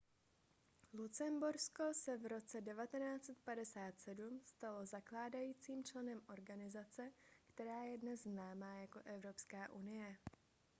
[0.93, 7.11] lucembursko se v roce 1957 stalo zakládajícím členem organizace
[7.47, 10.17] která je dnes známá jako evropská unie